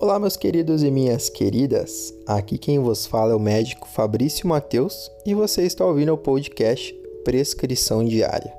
[0.00, 2.14] Olá, meus queridos e minhas queridas.
[2.24, 6.94] Aqui quem vos fala é o médico Fabrício Mateus e você está ouvindo o podcast
[7.24, 8.54] Prescrição Diária.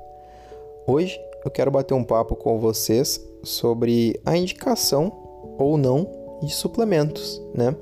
[0.86, 5.10] Hoje eu quero bater um papo com vocês sobre a indicação
[5.58, 6.06] ou não
[6.42, 7.74] de suplementos, né?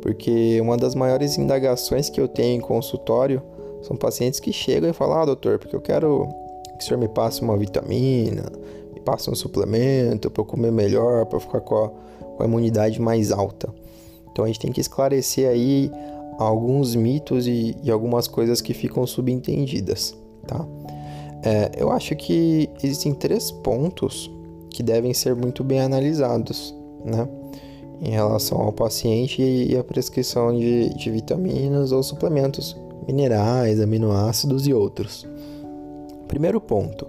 [0.00, 3.42] Porque uma das maiores indagações que eu tenho em consultório
[3.82, 6.26] são pacientes que chegam e falam: Ah, doutor, porque eu quero
[6.76, 8.44] que o senhor me passe uma vitamina,
[8.94, 13.00] me passe um suplemento para eu comer melhor, para ficar com a com a imunidade
[13.00, 13.72] mais alta.
[14.30, 15.90] Então a gente tem que esclarecer aí
[16.38, 20.14] alguns mitos e, e algumas coisas que ficam subentendidas,
[20.46, 20.64] tá?
[21.42, 24.30] É, eu acho que existem três pontos
[24.70, 26.74] que devem ser muito bem analisados,
[27.04, 27.26] né?
[28.02, 34.74] Em relação ao paciente e a prescrição de, de vitaminas ou suplementos minerais, aminoácidos e
[34.74, 35.26] outros.
[36.28, 37.06] Primeiro ponto: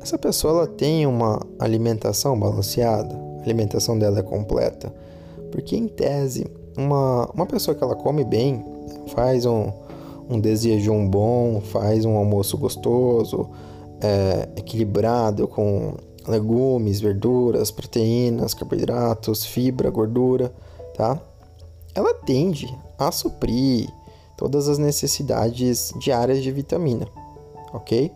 [0.00, 3.30] essa pessoa ela tem uma alimentação balanceada?
[3.40, 4.92] a alimentação dela é completa.
[5.50, 8.64] Porque, em tese, uma, uma pessoa que ela come bem,
[9.08, 9.72] faz um,
[10.28, 13.48] um desjejum bom, faz um almoço gostoso,
[14.00, 15.94] é, equilibrado com
[16.28, 20.52] legumes, verduras, proteínas, carboidratos, fibra, gordura,
[20.96, 21.18] tá?
[21.94, 23.88] Ela tende a suprir
[24.36, 27.08] todas as necessidades diárias de vitamina,
[27.72, 28.12] ok?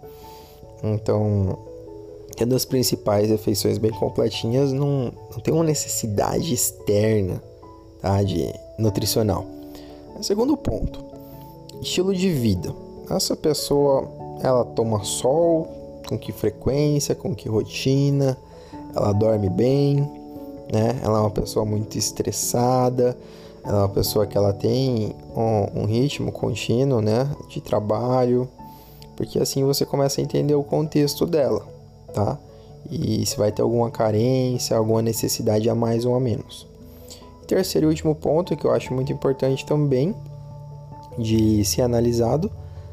[0.85, 1.59] Então,
[2.37, 7.43] é das principais refeições bem completinhas, não, não tem uma necessidade externa
[8.01, 9.47] tá, de nutricional.
[10.21, 11.03] Segundo ponto,
[11.81, 12.75] estilo de vida.
[13.11, 14.09] Essa pessoa,
[14.43, 15.69] ela toma sol,
[16.07, 18.37] com que frequência, com que rotina,
[18.95, 19.97] ela dorme bem,
[20.73, 21.01] né?
[21.03, 23.17] Ela é uma pessoa muito estressada,
[23.65, 28.49] ela é uma pessoa que ela tem um, um ritmo contínuo, né, de trabalho,
[29.17, 31.75] porque assim você começa a entender o contexto dela
[32.15, 32.39] tá?
[32.91, 36.67] E se vai ter alguma carência, alguma necessidade a mais ou a menos.
[37.47, 40.15] Terceiro e último ponto que eu acho muito importante também
[41.19, 42.51] de ser analisado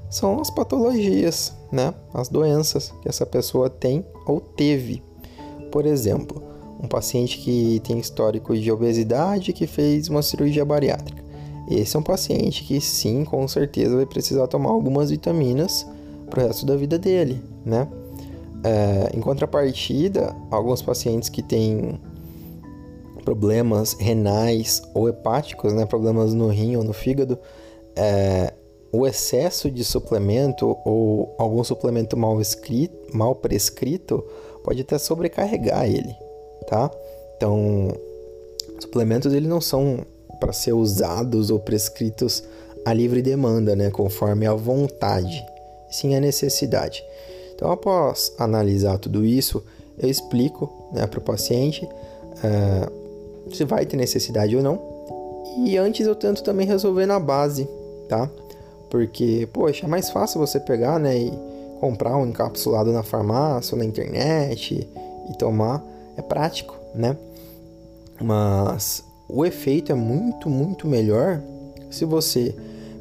[0.09, 1.93] são as patologias, né?
[2.13, 5.01] As doenças que essa pessoa tem ou teve.
[5.71, 6.41] Por exemplo,
[6.83, 11.21] um paciente que tem histórico de obesidade que fez uma cirurgia bariátrica.
[11.69, 15.87] Esse é um paciente que sim, com certeza vai precisar tomar algumas vitaminas
[16.31, 17.87] para o resto da vida dele, né?
[18.63, 21.99] É, em contrapartida, alguns pacientes que têm
[23.23, 27.37] problemas renais ou hepáticos, né, problemas no rim ou no fígado,
[27.95, 28.53] é,
[28.91, 34.23] o excesso de suplemento ou algum suplemento mal, escrito, mal prescrito
[34.63, 36.13] pode até sobrecarregar ele,
[36.67, 36.91] tá?
[37.37, 37.89] Então,
[38.79, 40.05] suplementos eles não são
[40.39, 42.43] para ser usados ou prescritos
[42.83, 45.43] a livre demanda, né, conforme a vontade,
[45.91, 47.03] sim a necessidade.
[47.53, 49.63] Então, após analisar tudo isso,
[49.97, 54.81] eu explico né, para o paciente uh, se vai ter necessidade ou não.
[55.65, 57.67] E antes eu tento também resolver na base,
[58.07, 58.29] tá?
[58.89, 61.31] Porque, poxa, é mais fácil você pegar né, e
[61.79, 64.87] comprar um encapsulado na farmácia ou na internet
[65.29, 65.83] e tomar.
[66.17, 67.15] É prático, né?
[68.19, 71.41] Mas o efeito é muito, muito melhor
[71.89, 72.55] se você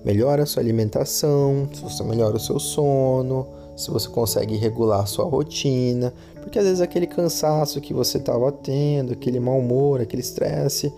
[0.05, 3.47] melhora a sua alimentação, se você melhora o seu sono,
[3.77, 6.13] se você consegue regular a sua rotina,
[6.43, 10.93] porque às vezes aquele cansaço que você estava tendo, aquele mau humor, aquele estresse,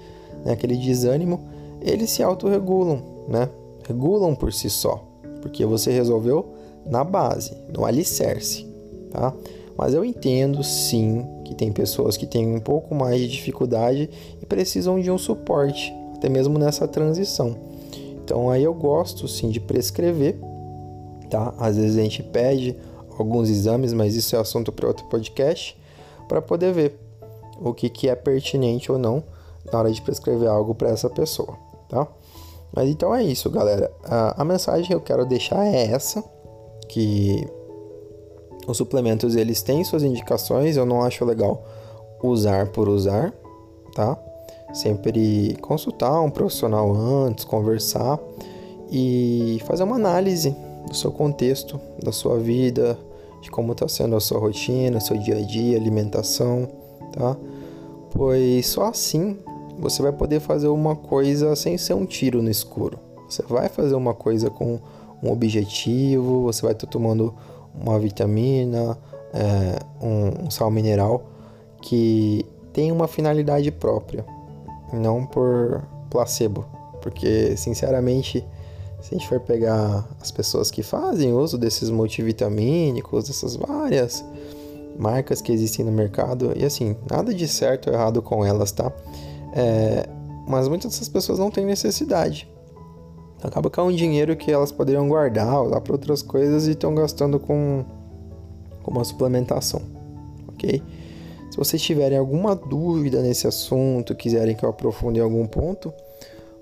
[0.44, 1.40] né, aquele desânimo,
[1.80, 3.48] eles se autorregulam, né?
[3.86, 5.04] Regulam por si só,
[5.40, 6.46] porque você resolveu
[6.86, 8.66] na base, no alicerce,
[9.10, 9.34] tá?
[9.76, 14.08] Mas eu entendo sim que tem pessoas que têm um pouco mais de dificuldade
[14.40, 17.56] e precisam de um suporte, até mesmo nessa transição.
[18.32, 20.38] Então aí eu gosto sim de prescrever
[21.32, 21.54] tá?
[21.58, 22.76] Às vezes a gente pede
[23.18, 25.78] alguns exames, mas isso é assunto para outro podcast,
[26.28, 26.98] para poder ver
[27.60, 29.22] o que, que é pertinente ou não
[29.70, 31.56] na hora de prescrever algo para essa pessoa,
[31.88, 32.06] tá?
[32.74, 33.90] Mas então é isso, galera.
[34.02, 36.22] A, a mensagem que eu quero deixar é essa,
[36.88, 37.46] que
[38.66, 41.64] os suplementos eles têm suas indicações, eu não acho legal
[42.22, 43.32] usar por usar,
[43.94, 44.18] tá?
[44.72, 48.18] Sempre consultar um profissional antes, conversar
[48.90, 50.56] e fazer uma análise
[50.88, 52.98] do seu contexto, da sua vida,
[53.40, 56.68] de como está sendo a sua rotina, seu dia a dia, alimentação,
[57.12, 57.36] tá?
[58.10, 59.38] Pois só assim
[59.78, 62.98] você vai poder fazer uma coisa sem ser um tiro no escuro.
[63.28, 64.78] Você vai fazer uma coisa com
[65.22, 67.34] um objetivo, você vai estar tomando
[67.74, 68.98] uma vitamina,
[69.32, 71.24] é, um, um sal mineral
[71.80, 74.24] que tem uma finalidade própria,
[74.92, 76.64] não por placebo,
[77.00, 78.44] porque sinceramente
[79.02, 84.24] se a gente for pegar as pessoas que fazem uso desses multivitamínicos, dessas várias
[84.96, 88.92] marcas que existem no mercado, e assim, nada de certo ou errado com elas, tá?
[89.54, 90.08] É,
[90.46, 92.48] mas muitas dessas pessoas não têm necessidade.
[93.42, 96.94] Acaba que é um dinheiro que elas poderiam guardar, usar para outras coisas e estão
[96.94, 97.84] gastando com,
[98.84, 99.82] com uma suplementação,
[100.46, 100.80] ok?
[101.52, 105.92] Se vocês tiverem alguma dúvida nesse assunto, quiserem que eu aprofunde em algum ponto,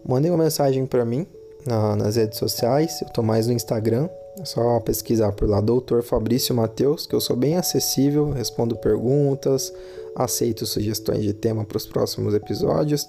[0.04, 1.28] mandem uma mensagem para mim
[1.64, 3.00] na, nas redes sociais.
[3.00, 7.20] Eu estou mais no Instagram, é só pesquisar por lá, Doutor Fabrício Mateus, que eu
[7.20, 9.72] sou bem acessível, respondo perguntas,
[10.12, 13.06] aceito sugestões de tema para os próximos episódios.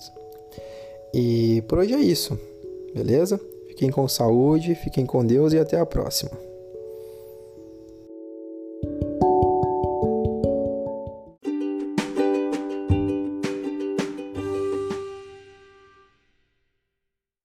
[1.12, 2.38] E por hoje é isso,
[2.94, 3.42] beleza?
[3.70, 6.51] Fiquem com saúde, fiquem com Deus e até a próxima.